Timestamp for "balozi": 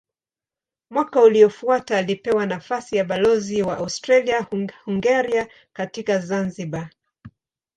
3.05-3.61